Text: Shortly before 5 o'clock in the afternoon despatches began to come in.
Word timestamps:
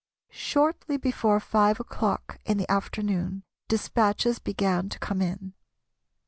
Shortly 0.31 0.97
before 0.97 1.39
5 1.39 1.79
o'clock 1.79 2.39
in 2.43 2.57
the 2.57 2.67
afternoon 2.71 3.43
despatches 3.67 4.39
began 4.39 4.89
to 4.89 4.97
come 4.97 5.21
in. 5.21 5.53